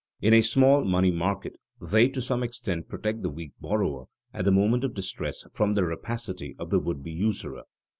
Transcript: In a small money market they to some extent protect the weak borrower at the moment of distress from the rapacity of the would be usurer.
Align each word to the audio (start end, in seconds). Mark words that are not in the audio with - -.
In 0.19 0.33
a 0.33 0.41
small 0.41 0.83
money 0.83 1.11
market 1.11 1.59
they 1.79 2.09
to 2.09 2.23
some 2.23 2.41
extent 2.41 2.89
protect 2.89 3.21
the 3.21 3.29
weak 3.29 3.51
borrower 3.61 4.05
at 4.33 4.45
the 4.45 4.51
moment 4.51 4.83
of 4.83 4.95
distress 4.95 5.45
from 5.53 5.75
the 5.75 5.83
rapacity 5.85 6.55
of 6.57 6.71
the 6.71 6.79
would 6.79 7.03
be 7.03 7.11
usurer. 7.11 7.65